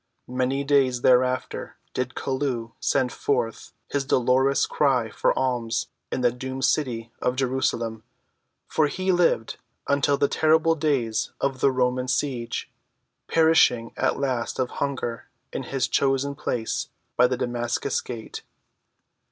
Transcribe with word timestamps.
Many 0.33 0.63
days 0.63 1.01
thereafter 1.03 1.77
did 1.93 2.15
Chelluh 2.15 2.71
send 2.79 3.11
forth 3.11 3.71
his 3.91 4.03
dolorous 4.03 4.65
cry 4.65 5.11
for 5.11 5.31
alms 5.37 5.89
in 6.11 6.21
the 6.21 6.31
doomed 6.31 6.65
city 6.65 7.11
of 7.21 7.35
Jerusalem, 7.35 8.01
for 8.67 8.87
he 8.87 9.11
lived 9.11 9.57
until 9.87 10.17
the 10.17 10.27
terrible 10.27 10.73
days 10.73 11.33
of 11.39 11.59
the 11.59 11.71
Roman 11.71 12.07
siege, 12.07 12.71
perishing 13.27 13.93
at 13.95 14.17
last 14.17 14.57
of 14.57 14.71
hunger 14.81 15.29
in 15.53 15.61
his 15.65 15.87
chosen 15.87 16.33
place 16.33 16.89
by 17.15 17.27
the 17.27 17.37
Damascus 17.37 18.01
gate. 18.01 18.41